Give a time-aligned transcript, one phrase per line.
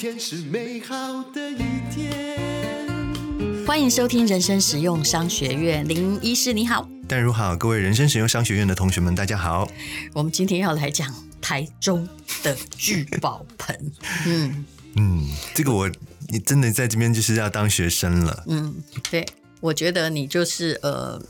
[0.00, 1.58] 天是美好的一
[1.94, 3.66] 天。
[3.66, 9.70] 欢迎收听人生实用商学院，林医师你好，淡如好，各位人生实用商学院的同学们，大家好。
[10.14, 12.08] 我们今天要来讲台中
[12.42, 13.92] 的聚宝盆。
[14.26, 14.64] 嗯
[14.96, 15.90] 嗯，这个我
[16.30, 18.44] 你真的在这边就是要当学生了。
[18.46, 18.74] 嗯，
[19.10, 19.26] 对，
[19.60, 21.22] 我觉得你就是呃。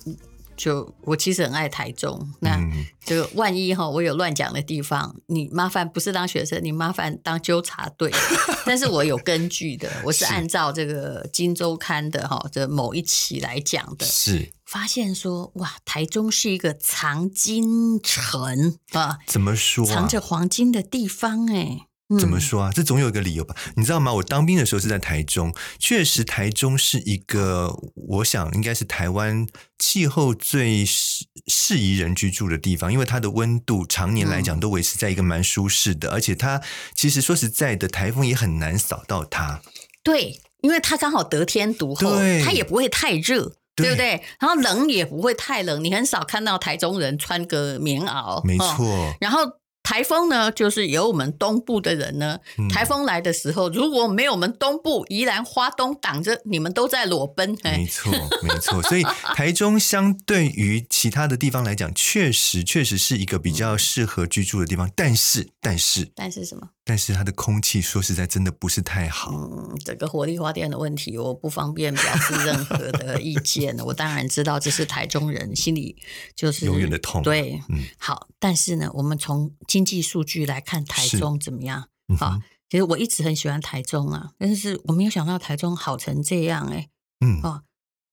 [0.60, 2.60] 就我其实很爱台中，那
[3.02, 8.12] 就万一哈，我有乱讲的地方，你麻烦不是当学生，你麻烦当纠察队。
[8.66, 19.86] 但是我有根据的，我是按照这个《金周刊》的哈这某一期来讲的，是发现说哇，台中是一个藏金城啊，怎么说？
[19.86, 21.86] 藏着黄金的地方哎。
[22.18, 22.72] 怎么说啊？
[22.74, 23.54] 这总有一个理由吧？
[23.76, 24.12] 你知道吗？
[24.12, 29.46] 我当兵的时候是在台中，确实台中是一个，我想应该是台湾
[29.78, 36.60] 气候最适适宜人居住的地方，因为它的温度常年来讲都维持在一个蛮舒适的，而且它
[36.96, 39.60] 其实说实在的，台风也很难扫到它。
[40.02, 44.22] 对，因为它刚好得天独厚，它也不会太热，对，对不对？
[44.40, 48.84] 然后冷也不会太冷，你很少看到台中人穿个棉袄，没错。
[48.84, 49.59] 哦，然后。
[49.90, 52.38] 台风呢，就是由我们东部的人呢。
[52.72, 57.58] 台风来的时候，如果没有我们东部宜兰花东挡着，你们都在裸奔。
[57.64, 58.80] 没错，没错。
[58.84, 59.02] 所以
[59.34, 64.88] 台中相对于其他的地方来讲，确实确实是一个比较适合居住的地方。
[64.94, 66.68] 但是，但是，但是什么？
[66.84, 69.30] 但是它的空气，说实在，真的不是太好。
[69.32, 73.76] 嗯，这个火力发电的问题，我不方便表示任何的意见。
[73.78, 75.96] 我当然知道这是台中人心里
[76.34, 77.22] 就是永远的痛。
[77.22, 78.28] 对，嗯，好。
[78.38, 81.88] 但是呢，我们从经济数据来看，台中怎么样？
[82.18, 86.88] 好，其实我一直很喜欢台中啊，但是我没有想到台中好成这样哎。
[87.20, 87.62] 嗯，哦。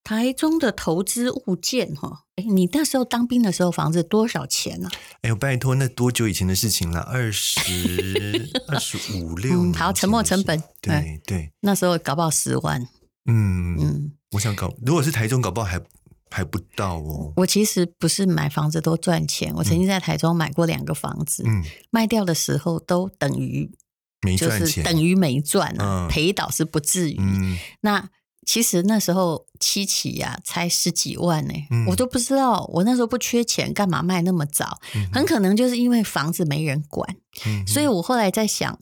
[0.08, 4.90] 台中的投资物件，哈，哎，你那时候当兵的时候，房子多少钱呢？
[5.22, 7.02] 哎呦，拜托，那多久以前的事情了？
[7.02, 7.60] 二十
[8.70, 9.74] 二十五六年。
[9.74, 10.64] 好，沉没成本。
[10.80, 12.88] 对对，那时候搞不好十万。
[13.26, 15.82] 嗯嗯，我想搞，如果是台中，搞不好还
[16.30, 17.34] 还不到哦。
[17.36, 21.62] 我其实不是买房子都赚钱，我曾经在台中买过两个房子，嗯，
[21.92, 23.70] 卖掉的时候都等于
[24.22, 27.20] 没赚钱，就是等于没赚啊，赔倒是不至于。
[27.82, 28.10] 那。
[28.48, 32.68] 其实那时候七期呀，才十几万呢，嗯，我都不知道。
[32.74, 34.80] 我那时候不缺钱，干嘛卖那么早？
[34.96, 37.16] 嗯，很可能就是因为房子没人管，
[37.46, 38.80] 嗯，所以我后来在想。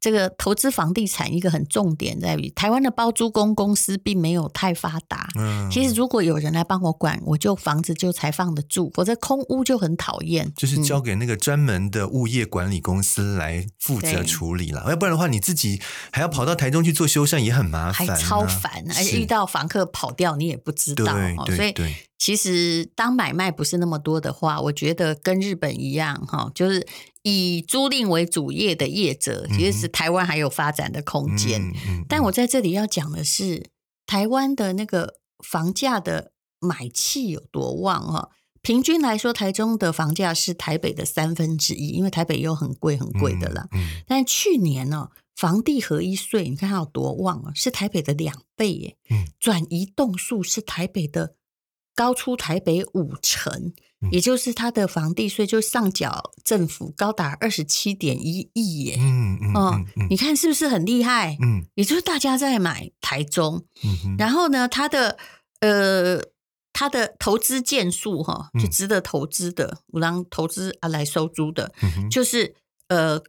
[0.00, 5.28] 这个投资房地产一个很重点在于，台湾的包租公公司并没有太发达。
[5.38, 10.52] 嗯，其实如果有人来帮我管，我就房子就才放得住，否则空屋就很讨厌。
[10.56, 15.80] 就是交给那个专门的物业管理公司来负责处理了，要不然的话，你自己
[16.12, 21.14] 还要跑到台中去做修缮，也很麻烦，还超烦，而且遇到房客跑掉，你也不知道。
[21.44, 21.86] 对对对。
[21.86, 26.86] 所以其实当买卖不是那么多的话，我觉得跟日本一样哈，就是。
[27.22, 31.60] 以租赁为主业的业者，其实是台湾还有发展的空间。
[31.60, 33.68] 嗯嗯嗯、但我在这里要讲的是，
[34.06, 38.30] 台湾的那个房价的买气有多旺哈？
[38.62, 43.68] 平均来说，台中的房价是台北的三分之一，因为台北又很贵很贵的啦。
[43.72, 47.52] 嗯嗯、但去年呢，房地合一税你看它有多旺啊？
[47.54, 48.96] 是台北的两倍耶。
[49.38, 51.34] 转移栋数是台北的
[51.98, 53.72] 高出台北五成。
[54.12, 61.36] 也就是它的房地税就上缴政府高达二十七点一亿耶，嗯嗯，哦，你看是不是很厉害？
[61.42, 65.18] 嗯，也就是大家在买台中，嗯，然后呢，它的
[65.58, 66.22] 呃，
[66.72, 71.72] 它的投资件数哈，就值得投资的，我让投资啊来收租的，
[72.08, 72.54] 就是
[72.86, 73.20] 呃，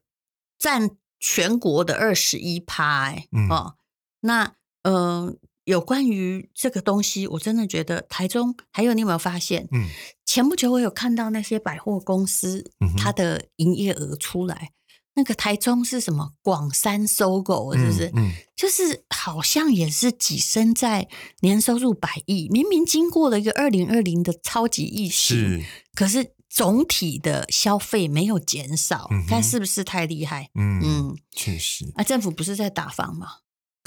[0.59, 3.73] 占全国的二十一趴，哎，哦，
[4.19, 4.53] 那
[4.83, 5.35] 呃。
[5.69, 9.67] 有关于这个东西，我真的觉得台中还有你有没有发现？
[9.71, 9.87] 嗯，
[10.25, 14.71] 前不久我有看到那些百货公司，它的营业额出来，
[15.13, 18.11] 那个台中是什么广三 SOGO 是不是？
[18.15, 21.07] 嗯，就是好像也是跻身在
[21.41, 30.49] 年收入百亿，明明经过了一个二零二零的超级疫情，是，可是总体的消费没有减少，看是不是太厉害？
[30.55, 31.93] 嗯嗯，确实。
[31.93, 33.27] 啊，政府不是在打房吗？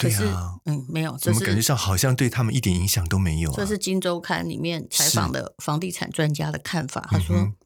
[0.03, 3.55] 可是，啊、嗯，没有，怎么感觉上好像对他们一点影响都没有，啊？
[3.57, 7.09] 这是《金周刊》里面采访的房地产专家的看法。
[7.11, 7.57] 他说，嗯、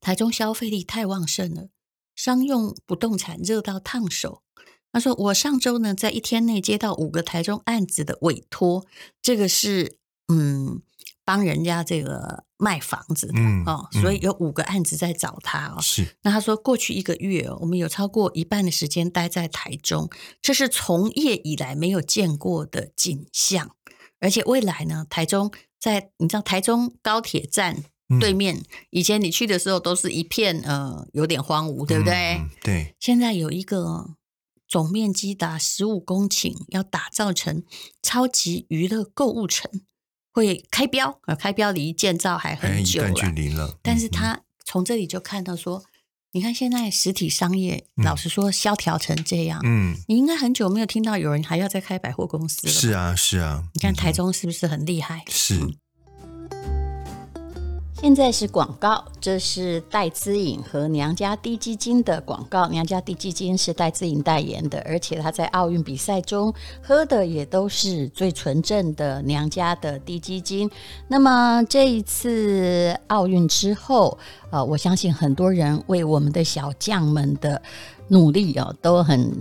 [0.00, 1.68] 台中消费力太旺盛了，
[2.14, 4.42] 商用不动产热到烫手。
[4.92, 8.86] 他说，我上周呢，在一天内接到五个台中案子的委托，
[9.22, 9.98] 这个是，
[10.32, 10.82] 嗯。
[11.24, 15.80] 帮人家这个卖房子的，嗯、哦，所以有五个案子在找他哦。
[15.80, 20.10] 是，那他说过去一个月，我们有超过一半的时间待在台中，
[20.42, 23.74] 这是从业以来没有见过的景象。
[24.20, 27.84] 而且未来呢，台中在你知道台中高铁站
[28.20, 32.36] 对面，嗯、以前你去的时候都是一片呃有点荒芜，对不对？
[32.38, 32.94] 嗯、对。
[33.00, 34.14] 现在有一个
[34.66, 37.62] 总面积达十五公顷，要打造成
[38.02, 39.70] 超级娱乐购物城，
[40.34, 43.02] 会开标啊，开标离建造还很久。
[43.80, 45.84] 但是他从这里就看到说，
[46.32, 52.72] 你看现在实体商业，老实说萧条成这样，嗯，你应该很久没有听到有人还要再开百货公司了。
[52.72, 55.24] 是啊，是啊，你看台中是不是很厉害？
[55.28, 55.60] 是。
[58.04, 62.68] 现在是广告，这是戴资颖和娘家滴鸡精的广告。
[62.68, 66.52] 娘家滴鸡精是戴资颖代言的，而且她在奥运比赛中
[66.82, 70.70] 喝的也都是最纯正的娘家的滴鸡精。
[71.08, 74.18] 那么这一次奥运之后，
[74.50, 77.62] 呃，我相信很多人为我们的小将们的
[78.08, 79.34] 努力哦，都很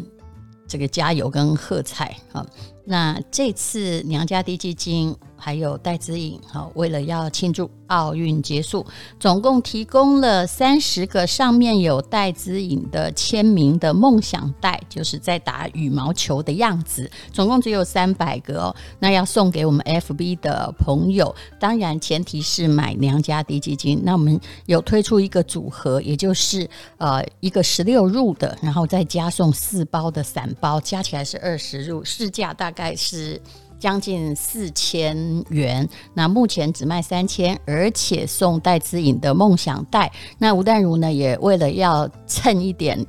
[0.69, 2.47] 这个加油跟喝彩啊。
[2.85, 5.13] 那这次娘家滴鸡精
[5.43, 8.85] 还有戴资颖，好，为了要庆祝奥运结束，
[9.19, 18.75] 总共提供了三十个上面有戴资颖的签名的梦想袋，就是在打羽毛球的样子，总共只有三百个哦。
[18.99, 24.01] 那要送给我们 FB 的朋友，当然前提是买娘家滴鸡精。
[24.01, 26.69] 那我们有推出一个组合，也就是
[26.99, 33.41] 呃一个十六入的，然后再加送四包的散包，加起来是二十入，市价大概是
[33.83, 40.09] 将近四千元，那目前只卖三千，而且送戴资颖的梦想袋。
[40.37, 43.05] 那吴淡如呢，也为了要蹭一点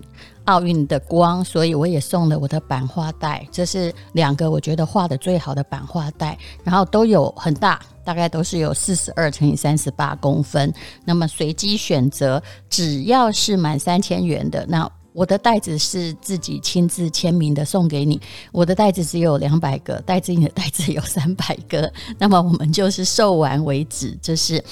[0.46, 3.46] 奥运的光，所以我也送了我的版画袋。
[3.52, 10.74] 这是两个我觉得画的最好的版画袋，然后都有很大，大概都是有四十二乘以三十八公分。
[11.04, 14.90] 那么随机选择，只要是满三千元的那。
[15.14, 18.20] 我的袋子是自己亲自签名的，送给你。
[18.50, 21.90] 我的袋子只有两百个，戴资颖的袋子有三百个。
[22.18, 24.62] 那么我们就是售完为止，这是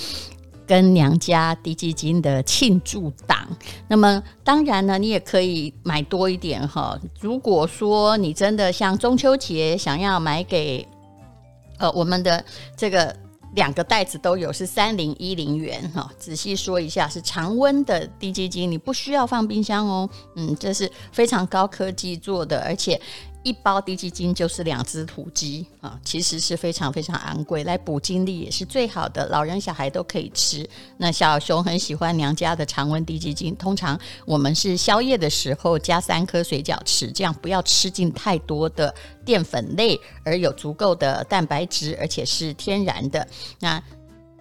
[0.67, 3.49] 跟娘家滴基金的庆祝档。
[3.87, 6.99] 那么当然呢，你也可以买多一点哈。
[7.21, 10.85] 如果说你真的像中秋节想要买给
[11.79, 12.45] 呃我们的
[12.77, 13.17] 这个。
[13.55, 16.11] 两个袋子都有，是三零一零元哈。
[16.19, 20.09] 仔细说一下，是常温的滴鸡精，你不需要放冰箱哦。
[20.37, 23.01] 嗯，这是非常高科技做的，而且。
[23.43, 30.69] 一包滴鸡精就是两只土鸡啊，其实是非常非常昂贵，来补精力也是最好的，老人小孩都可以吃。
[30.97, 38.95] 那小熊很喜欢娘家的常温滴鸡精，通常我们是宵夜的时候加三颗水饺吃，这样不要吃进太多的
[39.25, 43.27] 淀粉类，而有足够的蛋白质，而且是天然的。
[43.59, 43.83] 那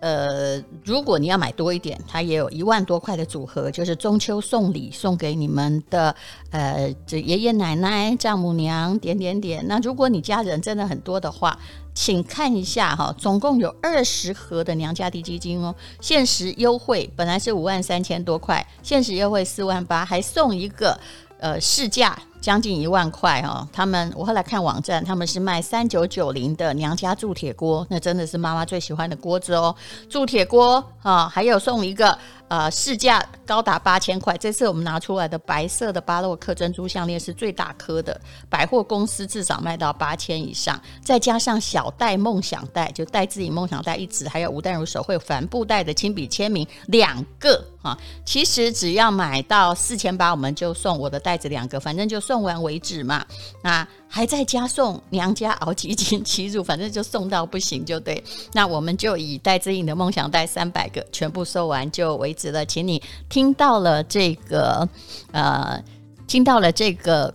[0.01, 6.13] 呃，如果你要买多一点，它也有一万多块的组合，就是中秋送礼送给你们的，
[6.49, 9.63] 呃，这爷爷奶奶、丈母娘点点点。
[9.67, 11.55] 那如果你家人真的很多的话，
[11.93, 20.99] 请看一下哈，总共有二十盒的娘家地基金哦，限时优惠，本来是五万三千多块，限时优惠四万八，还送一个
[21.39, 22.17] 呃市价。
[22.41, 29.73] 将近一万块哦，他们我后来看网站，他们是卖三九九零的娘家铸铁锅，那真的是妈妈最喜欢的锅子哦，
[30.09, 32.17] 铸铁锅啊，还有送一个。
[32.51, 34.37] 呃，市价高达八千块。
[34.37, 38.19] 这次我们拿出来的白色的巴洛克珍珠项链是最大颗的，
[38.49, 40.77] 百货公司至少卖到八千以上。
[41.01, 47.97] 再加上小戴梦想袋，就带自己梦想袋一只，还有吴淡如手绘帆布袋的亲笔签名两个啊。
[48.25, 53.25] 其实只要买到四千八，我们就送我的袋子两个，反正就送完为止嘛。
[53.63, 53.87] 那。
[54.13, 58.21] 还在加送娘家熬鸡精七入，反正就送到不行就对。
[58.51, 62.65] 那我们就以戴资颖的梦想袋三百个全部收完就为止了。
[62.65, 64.87] 请你听到了这个，
[65.31, 65.81] 呃，
[66.27, 67.33] 听到了这个。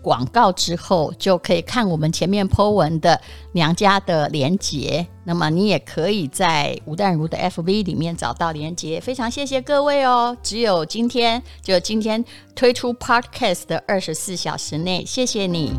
[0.00, 3.20] 广告之后就可以看我们前面 po 文的
[3.52, 9.00] 娘家的连结，那么你也可以在吴淡如的 FB 里面找到连结。
[9.00, 10.34] 非常谢谢各位哦！
[10.40, 15.72] 只有今天，就今天推出 Podcast 的二十四小时内，谢谢你。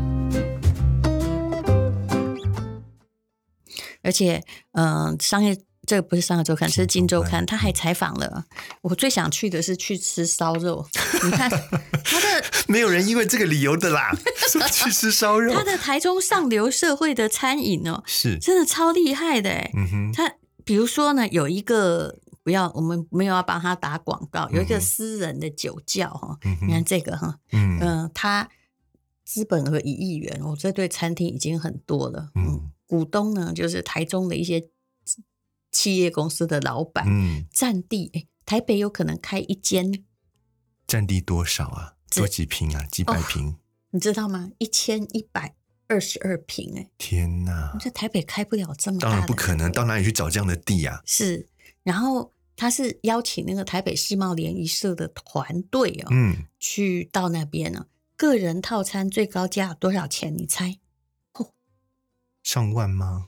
[4.02, 4.42] 而且，
[4.72, 5.56] 嗯、呃，商业。
[5.86, 7.44] 这个不是商业周刊，是金周刊。
[7.44, 8.44] 他还采访了
[8.82, 10.86] 我，最想去的是去吃烧肉。
[11.24, 11.50] 你看
[12.04, 14.12] 他的，没有人因为这个理由的啦，
[14.52, 15.52] 说去吃烧肉。
[15.52, 19.70] 他的台中上流社会的餐饮哦，是真的超厉害的哎。
[19.74, 20.32] 嗯哼，他
[20.64, 22.14] 比如说呢，有一个
[22.44, 26.38] 不要，我们没有要帮他打广告，有一个私人的酒窖哈。
[26.44, 28.48] 嗯、你看这个哈，嗯嗯、呃，他
[29.24, 32.28] 资本额一亿元，我、哦、这对餐厅已经很多了。
[32.36, 34.68] 嗯，股东呢就是台中的一些。
[35.72, 40.04] 企业公司的老板，嗯，占地诶，台北有可能开一间，
[40.84, 41.94] 占地多少啊？
[42.12, 42.84] 多几平啊？
[42.90, 43.50] 几百平？
[43.50, 43.54] 哦，
[43.92, 44.50] 你知道吗？
[44.58, 45.54] 一千一百
[45.86, 47.78] 二十二平，诶，天哪！
[47.80, 51.00] 在台北开不了这么大，当然不可能，到哪里去找这样的地啊？
[51.06, 51.48] 是，
[51.84, 57.86] 然后他是邀请那个台北世贸联谊社的团队哦，嗯，去到那边呢。
[58.16, 60.36] 个人套餐最高价多少钱？
[60.36, 60.79] 你猜？
[62.50, 63.26] 哦，上万吗？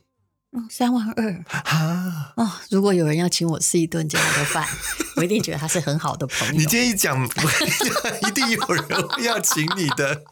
[0.54, 2.32] 嗯，三万二啊！
[2.36, 4.66] 哦，如果有人要请我吃一顿这样的饭，
[5.16, 6.54] 我一定觉得他是很好的朋友。
[6.54, 7.24] 你今天一讲，
[8.26, 8.84] 一定有人
[9.22, 10.22] 要请你的，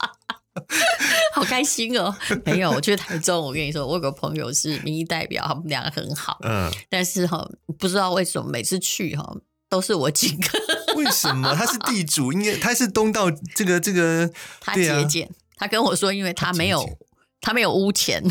[1.33, 2.15] 好开心哦！
[2.45, 6.39] 没有，我去台中，我跟你说，我有个朋友是民意代表，他们两个很好。
[6.43, 9.25] 嗯，但是哈，不知道为什么每次去哈
[9.71, 10.59] 都是我请客。
[10.97, 11.55] 为什么？
[11.55, 14.31] 他是地主，应该他是东道这个这个，
[14.61, 15.31] 他节俭。
[15.57, 16.99] 他跟我说，因为他没有
[17.41, 18.23] 他，他没有污钱。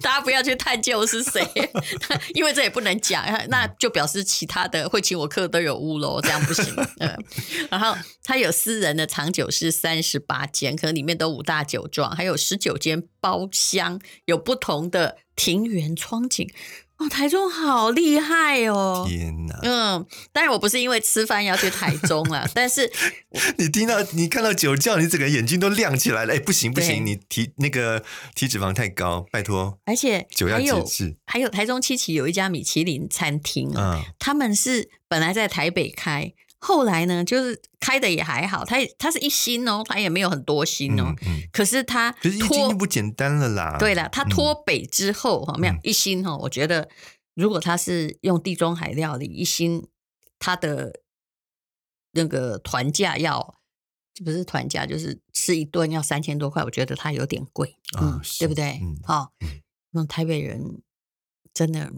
[0.00, 1.46] 大家不要去探究是谁，
[2.34, 6.74] 因为这也不能讲，那就表示其他的会请我客都有污喽，这样不行。
[7.00, 7.24] 嗯，
[7.70, 16.48] 然后他有私人的藏酒是三十八间，可能里面都五大酒庄，还有十九间包厢，有不同的庭园窗景。
[16.96, 19.04] 哦，台中好厉害哦！
[19.08, 22.90] 天哪，嗯，当然我不是因为吃饭要去台中了，但是
[23.58, 26.34] 你听到你看到酒窖，你整个眼睛都亮起来了。
[26.34, 28.04] 哎，不行不行，你体那个
[28.36, 29.78] 体脂肪太高，拜托。
[29.86, 31.16] 而且酒要节制。
[31.26, 36.32] 还有台中七期有一家米其林餐厅啊，嗯、他们是本来在台北开。
[36.58, 41.04] 后来呢，就是开的也还好，他他是一星哦，他也没有很多星哦。
[41.08, 43.76] 嗯嗯、可是他可是一星就不简单了啦。
[43.78, 46.88] 对了，他脱北之后哈，没有、嗯、一星哈，我觉得
[47.34, 49.86] 如果他是用地中海料理一星，
[50.38, 51.00] 他的
[52.12, 53.56] 那个团价要
[54.24, 58.80] 不是团价，就是吃一顿要三千多块，我觉得它有点贵，嗯，哦、对不对？
[58.80, 59.30] 嗯，好、哦，
[59.90, 60.80] 那台北人
[61.52, 61.92] 真的。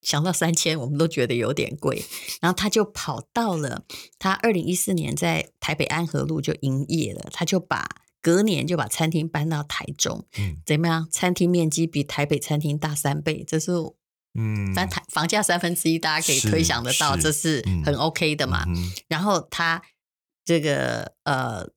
[0.00, 2.04] 想到三千，我们都觉得有点贵。
[2.40, 3.84] 然后他就跑到了，
[4.18, 7.28] 他二零一四年在台北安和路就营业了。
[7.32, 7.88] 他就把
[8.22, 11.08] 隔年就把餐厅搬到台中，嗯，怎么样？
[11.10, 13.72] 餐厅面积比台北餐厅大三倍，这是
[14.34, 18.64] 嗯，但台房价三分之一，大家可以推想得到，是这是很 OK 的嘛。
[18.68, 19.82] 嗯、然后他
[20.44, 21.68] 这个呃，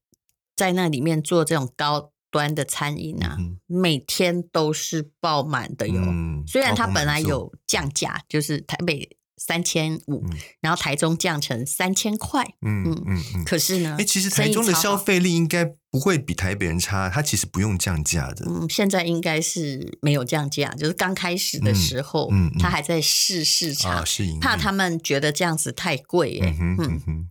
[0.55, 2.11] 在那里面做这种高。
[2.31, 6.01] 端的餐饮啊，嗯、每天都是爆满的哟。
[6.01, 10.23] 嗯、虽然它本来有降价，就是台北三千五，
[10.61, 12.43] 然后台中降成三千块。
[12.61, 13.23] 嗯嗯嗯。
[13.35, 18.45] 嗯可是呢，哎，其实台中的消费力应该不会比台北人差，它其实不用降价的。
[18.47, 24.05] 嗯，现在应该是没有降价，就是刚开始的时候，嗯，他、嗯、还在试市场，啊、
[24.39, 26.39] 怕他们觉得这样子太贵。
[26.39, 27.30] 哎，嗯嗯嗯。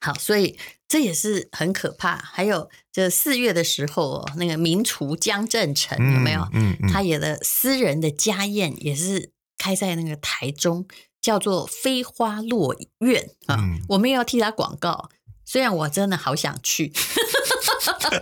[0.00, 0.58] 好，所以。
[0.86, 2.14] 这也是很可怕。
[2.18, 6.42] 还有这四月的时候，那个名厨江振成有没有？
[6.52, 10.86] 嗯嗯，嗯他演的私人的家宴也是开在那个台中，
[11.20, 13.56] 叫做飞花落院啊。
[13.58, 15.08] 嗯、我们也要替他广告，
[15.44, 16.92] 虽然我真的好想去，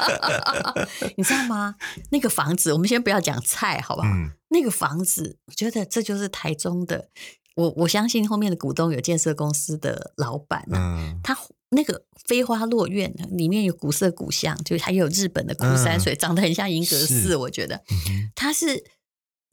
[1.18, 1.74] 你知道吗？
[2.10, 4.08] 那个房子，我们先不要讲菜，好不好？
[4.08, 7.10] 嗯、那个房子，我觉得这就是台中的。
[7.56, 11.36] 我我相信后面的股东有建设公司的老板、啊，嗯，他。
[11.74, 17.34] 那个飞花落院里面有古色古香，就是还有日本的枯山水，嗯、长得很像银阁寺。
[17.34, 17.82] 我觉得，
[18.34, 18.84] 他是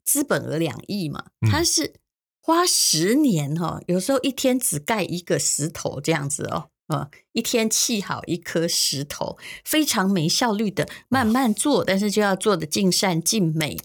[0.04, 1.94] 资本额两亿嘛，他是
[2.42, 13.78] 花十年哈，有时候一天只盖一个石头这样子哦，嗯，一天砌好一颗石头，非常没效率的慢慢做，但是就要做的尽善尽美。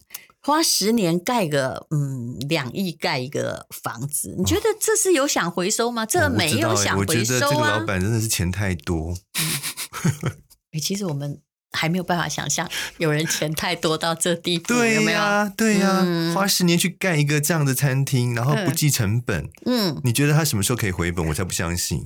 [0.45, 6.03] 花十年盖个嗯两亿盖一个房子，你觉得这是有想回收吗？
[6.03, 6.99] 哦、这没有想回收啊！
[6.99, 9.17] 我觉得这个老板真的是钱太多。
[10.71, 15.51] 哎，其实我们还没有办法想象有人钱太多到这地步，对呀、啊，有没有？
[15.57, 21.25] 对呀、啊，嗯、花十年去盖一个这样的餐厅，然后不计成本，嗯，你觉得他什么时候可以回本？
[21.25, 22.05] 我才不相信。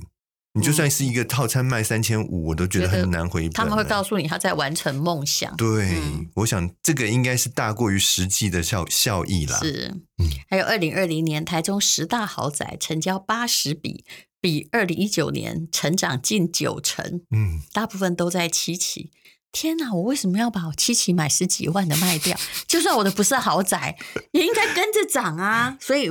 [0.52, 3.52] 你就算是一个套餐卖三千五，我都觉得很难回本。
[3.52, 5.54] 他们会告诉你他在完成梦想。
[5.56, 9.56] 对，嗯、我想这个应该是大过于实际的效效益啦。
[9.60, 14.04] 是，嗯、还有二零二零年台中十大豪宅成交八十笔，
[14.40, 17.22] 比二零一九年成长近九成。
[17.30, 19.12] 嗯，大部分都在七期。
[19.52, 22.36] 天哪，我为什么要把我七期买十几万的卖掉？
[22.66, 23.96] 就算我的不是豪宅，
[24.32, 25.76] 也应该跟着涨啊。
[25.80, 26.10] 所以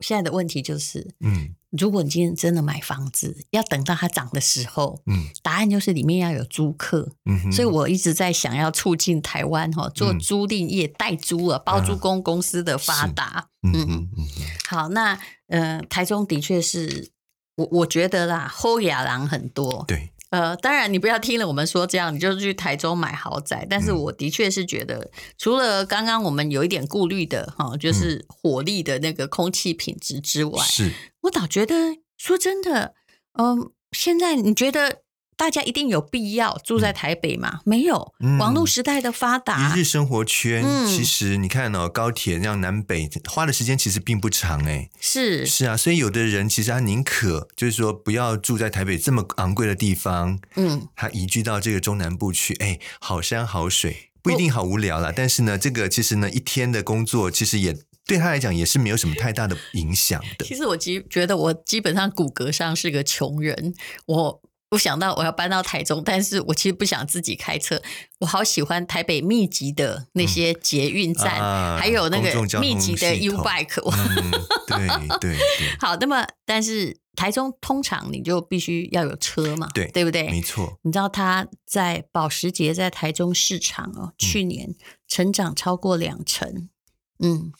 [0.00, 1.54] 现在的问题就是，嗯。
[1.70, 14.26] 如果你今天真的买房子，要等到它涨的时候，嗯，答案就是里面要有租客，嗯，所以我一直在想要促进台湾哈做租赁业代租啊，包租公公司的发达，嗯嗯嗯。
[14.68, 17.10] 好，那呃，台中的确是
[17.56, 20.12] 我我觉得啦，后亚郎很多，对。
[20.30, 23.66] 呃，当然，你不要听了我们说这样，你就去台中买豪宅。
[23.70, 30.92] 但是我的确是觉得，嗯、除了刚刚我们有一点顾虑的哈，就是火力的那个空气品质之外，是
[31.28, 32.94] 我倒觉得说真的，
[33.34, 35.02] 嗯、呃，现在你觉得
[35.36, 37.60] 大家一定有必要住在台北吗？
[37.64, 57.76] 没有，网络时代的发达，一日生活圈，其实你看哦，高铁这样南北花的时间其实并不长哎，是是啊，所以有的人其实他宁可就是说不要住在台北这么昂贵的地方，嗯，他移居到这个中南部去，哎，好山好水，不一定好无聊啦，但是呢，这个其实呢，一天的工作其实也。
[58.08, 60.44] 对他来讲也是没有什么太大的影响的。
[60.46, 63.74] 其实我基觉得我基本上骨骼上是个穷人，
[64.06, 67.80] 我不想到我要搬到台中，但是我其实不想自己开车。
[68.20, 73.80] 我好喜欢台北密集的那些捷运站，嗯啊、还有那个密集的 U Bike。
[73.90, 74.30] 嗯、
[74.66, 74.88] 对
[75.20, 75.38] 对对。
[75.78, 80.28] 好，那么但是台中通常你就必须要有车嘛，对对不对？
[80.28, 80.78] 没错。
[80.82, 84.74] 你知道他在保时捷在台中市场哦，去年
[85.06, 86.70] 成长超过两成。
[87.20, 87.52] 嗯，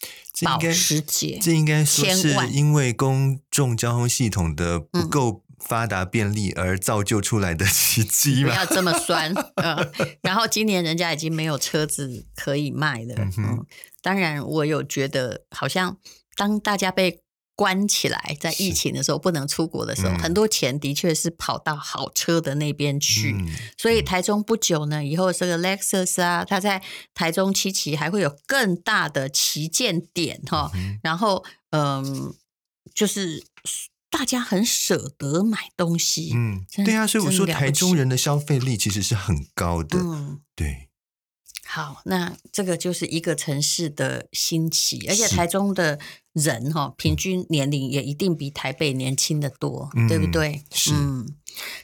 [0.45, 8.51] 保时捷，这应该说是因为公众交通系统的不够发达便利而造就出来的奇迹嘛？
[8.51, 9.35] 不要这么 酸。
[9.57, 13.15] 嗯，然后今年人家已经没有车子可以卖了。
[13.17, 13.67] 嗯，嗯，
[14.01, 15.99] 当然我有觉得，好像
[16.37, 17.23] 当大家被。
[17.59, 23.33] 关起来，在疫情的时候不能出国的时候，嗯、很多钱的确是跑到好车的那边去。
[23.33, 26.81] 嗯、所以台中不久呢，以后这个 Lexus 啊，它在
[27.13, 30.71] 台中七期还会有更大的旗舰店哈。
[30.75, 32.33] 嗯、然后，嗯，
[32.95, 33.45] 就是
[34.09, 36.31] 大家很舍得买东西。
[36.37, 39.99] 嗯，对啊，所以我说台中人的消费力其实是很高的。
[39.99, 40.88] 嗯，对。
[41.69, 45.99] 好，那这个就是一个城市的兴起，而且台中的
[46.33, 50.63] 人哈，平均年龄也一定比台北年轻的多，嗯、对不对？
[50.73, 50.93] 是。
[50.95, 51.29] 嗯，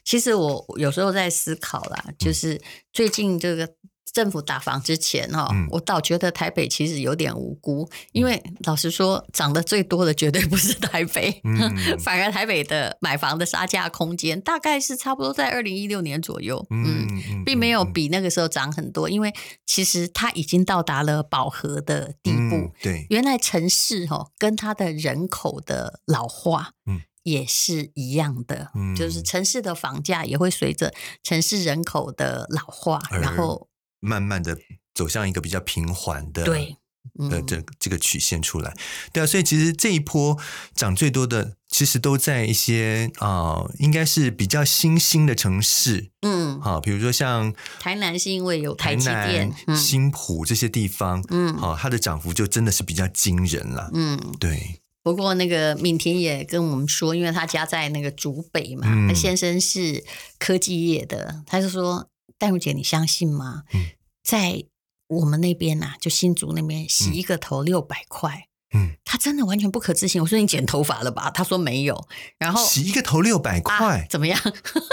[0.03, 2.61] 其实我有时候在思考啦，就是
[2.93, 3.75] 最近这个。
[4.13, 11.59] 政府打房之前哈，嗯、我倒觉得台北其实有点无辜，因为老实说，涨得最多的绝对不是台北，嗯、
[11.99, 19.33] 反而台北的买房的杀价空间大概是差不多在二零一六年左右，嗯，嗯并没有比那个时候涨很多，因为
[19.67, 22.57] 其实它已经到达了饱和的地步。
[22.57, 33.67] 嗯、对，原来城市哈跟它的人口的老化，嗯，也是一样的，嗯、就是城市的房价也会随着城市人口的老化，然后。
[34.05, 34.59] 慢慢的
[34.95, 36.77] 走向一个比较平缓的对、
[37.19, 38.75] 嗯、的这这个曲线出来，
[39.13, 40.39] 对啊，所以其实这一波
[40.75, 54.81] 涨最多的，其实都在一些啊、呃，应该是比较新兴的城市，嗯，好，比如说像台南是因为有台积电、嗯、新浦这些地方，嗯，好，它的涨幅就真的是比较惊人了，嗯，对。
[55.03, 60.03] 不过那个敏婷也跟我们说，因为他家在那个竹北嘛，他、嗯、先生是
[60.39, 62.09] 科技业的，他就说。
[62.45, 63.63] 戴茹姐，你相信吗？
[63.73, 63.87] 嗯、
[64.23, 64.65] 在
[65.09, 70.21] 我们那边呐、啊，就新竹那边洗一个头六百块，嗯，他真的完全不可置信。
[70.21, 71.31] 我说你剪头发了吧？
[71.31, 72.07] 他说没有。
[72.39, 74.39] 然后洗一个头六百块、啊，怎么样？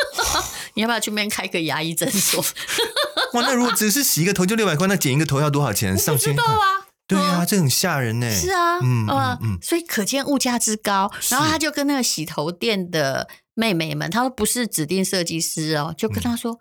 [0.76, 2.42] 你要不要去那边开个牙医诊所？
[3.34, 5.98] 哇，那如果只是洗一个头就六百块，那剪一个头要多少钱？
[5.98, 6.88] 上千块啊？
[7.06, 8.32] 对啊，嗯、这很吓人呢。
[8.34, 11.12] 是啊，嗯嗯嗯，所以可见物价之高。
[11.30, 16.54] 然后他就跟那个洗头店的妹妹们，他说不是指定设计师哦，就跟他说。
[16.54, 16.60] 嗯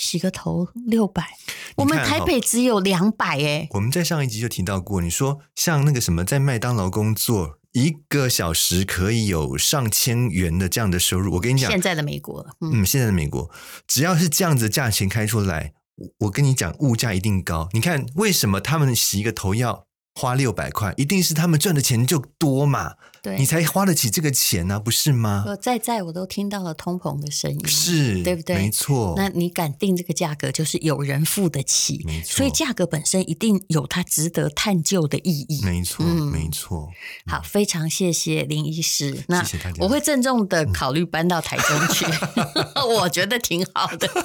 [0.00, 1.36] 洗个头六百，
[1.76, 3.68] 我们台北只有两百哎。
[3.72, 13.50] 我们在上一集就提到过，你说像那个什么，在麦当劳工作一个小时可以有上千元的这样的收入，我跟你讲，现在的美国，嗯，嗯，现在的美国，
[13.86, 15.74] 只要是这样子价钱开出来，
[16.20, 17.68] 我跟你讲，物价一定高。
[17.74, 19.84] 你看为什么他们洗一个头要
[20.14, 20.92] 花六百块？
[20.96, 22.94] 一定是他们赚的钱就多嘛。
[23.22, 25.44] 对你才花得起这个钱呢、啊，不是吗？
[25.46, 28.56] 我在在我都听到了通膨的声音，是对不对？
[28.56, 29.12] 没错。
[29.14, 32.38] 那你敢定这个价格，就是有人付得起，没错。
[32.38, 36.88] 所以价格本身一定有它值得探究的意义，没错，嗯、没错。
[37.26, 39.24] 好，非常谢谢林医师。
[39.28, 39.44] 那。
[39.78, 42.06] 我会郑重的考虑搬到台中去，
[42.74, 44.08] 嗯、我觉得挺好的。